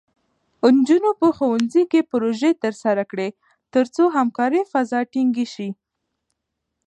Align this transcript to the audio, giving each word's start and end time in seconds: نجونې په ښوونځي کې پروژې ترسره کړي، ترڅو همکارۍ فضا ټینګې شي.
نجونې 0.75 1.11
په 1.21 1.27
ښوونځي 1.35 1.83
کې 1.91 2.07
پروژې 2.11 2.51
ترسره 2.63 3.03
کړي، 3.11 3.29
ترڅو 3.73 4.03
همکارۍ 4.17 4.61
فضا 4.71 4.99
ټینګې 5.11 5.45
شي. 5.53 5.69